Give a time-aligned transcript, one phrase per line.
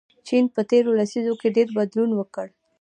[0.27, 2.47] چین په تیرو لسیزو کې ډېر بدلون وکړ.